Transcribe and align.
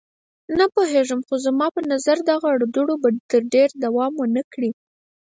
نه 0.57 0.65
پوهېږم، 0.73 1.21
خو 1.27 1.35
زما 1.45 1.67
په 1.75 1.81
نظر 1.91 2.17
دغه 2.29 2.45
اړودوړ 2.53 2.87
به 3.01 3.09
تر 3.31 3.41
ډېره 3.53 3.73
دوام 3.83 4.11
ونه 4.17 4.43
کړي. 4.53 4.71